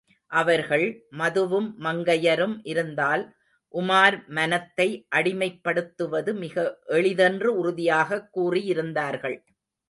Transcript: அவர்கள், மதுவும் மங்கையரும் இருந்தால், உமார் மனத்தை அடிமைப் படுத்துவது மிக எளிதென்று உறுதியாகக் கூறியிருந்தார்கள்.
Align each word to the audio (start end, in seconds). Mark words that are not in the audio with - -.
அவர்கள், 0.27 1.07
மதுவும் 1.11 1.73
மங்கையரும் 1.79 2.59
இருந்தால், 2.63 3.35
உமார் 3.73 4.27
மனத்தை 4.27 5.07
அடிமைப் 5.15 5.61
படுத்துவது 5.63 6.33
மிக 6.33 6.79
எளிதென்று 6.85 7.57
உறுதியாகக் 7.57 8.39
கூறியிருந்தார்கள். 8.39 9.37